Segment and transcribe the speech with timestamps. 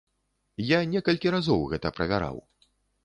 [0.67, 2.37] Я некалькі разоў гэта правяраў.